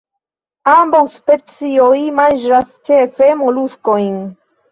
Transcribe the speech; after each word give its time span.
Ambaŭ 0.71 1.01
specioj 1.15 1.99
manĝas 2.21 2.73
ĉefe 2.89 3.29
moluskojn. 3.45 4.19